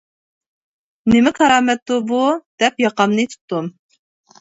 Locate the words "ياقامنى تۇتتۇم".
2.89-3.73